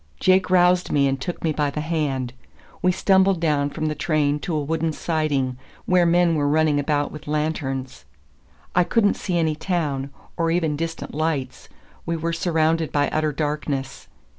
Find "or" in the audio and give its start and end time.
10.37-10.49